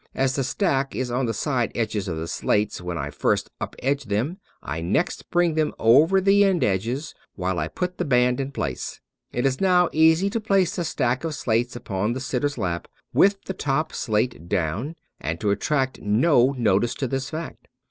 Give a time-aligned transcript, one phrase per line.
[0.15, 3.75] As the stack is on the side edges of the slates when I first up
[3.77, 8.39] edge them, I next bring them upon the end edges, while I put the band
[8.39, 8.99] in place.
[9.31, 13.43] It is now easy to place the stack of slates upon the sitter's lap with
[13.45, 15.23] the top slate down 248 David P.
[15.23, 17.67] Abbott and to attract no notice to this fact.